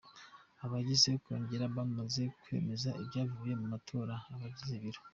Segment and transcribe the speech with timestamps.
[0.65, 5.01] Abagize Kongere bamaze kwemeza ibyavuye mu matora, abagize biro